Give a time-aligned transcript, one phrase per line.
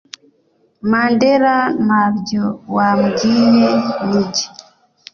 [0.91, 1.55] Mandela
[1.85, 3.69] ntabyo wambwiye
[4.05, 4.45] ninjye